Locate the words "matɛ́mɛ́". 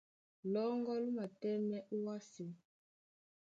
1.15-1.79